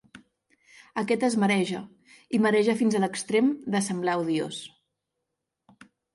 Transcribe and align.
Aquest 1.01 1.25
es 1.27 1.35
mareja 1.43 1.81
i 2.37 2.39
mareja 2.47 2.75
fins 2.81 2.99
a 2.99 3.03
l'extrem 3.05 3.53
de 3.77 3.83
semblar 3.91 4.19
odiós. 4.25 4.61